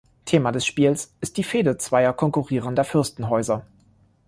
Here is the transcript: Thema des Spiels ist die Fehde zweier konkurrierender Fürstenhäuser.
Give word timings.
Thema 0.25 0.51
des 0.51 0.65
Spiels 0.65 1.13
ist 1.21 1.37
die 1.37 1.43
Fehde 1.43 1.77
zweier 1.77 2.11
konkurrierender 2.11 2.83
Fürstenhäuser. 2.83 3.67